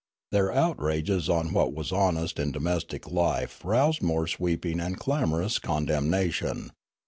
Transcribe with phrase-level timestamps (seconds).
[0.31, 6.71] Their outrages on what was honest in domestic life roused more sweeping and clamorous condenmation.